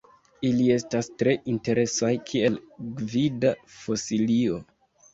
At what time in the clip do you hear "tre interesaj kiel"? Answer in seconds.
1.19-2.59